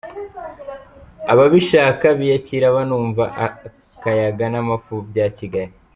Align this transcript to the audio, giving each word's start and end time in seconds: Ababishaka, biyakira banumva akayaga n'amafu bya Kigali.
Ababishaka, 1.31 2.05
biyakira 2.19 2.65
banumva 2.75 3.23
akayaga 3.45 4.45
n'amafu 4.49 4.93
bya 5.09 5.25
Kigali. 5.37 5.73